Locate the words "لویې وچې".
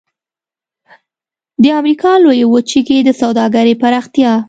2.23-2.81